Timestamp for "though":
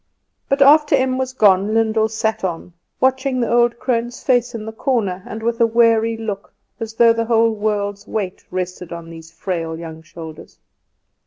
6.95-7.13